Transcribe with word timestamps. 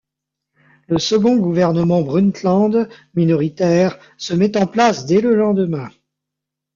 Le 0.87 0.97
second 0.97 1.37
gouvernement 1.37 2.01
Brundtland, 2.01 2.89
minoritaire, 3.13 3.99
se 4.17 4.33
met 4.33 4.57
en 4.57 4.65
place 4.65 5.05
dès 5.05 5.21
le 5.21 5.35
lendemain. 5.35 5.89